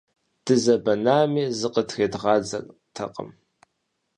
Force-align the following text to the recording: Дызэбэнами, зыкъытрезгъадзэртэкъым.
Дызэбэнами, 0.45 1.43
зыкъытрезгъадзэртэкъым. 1.57 3.29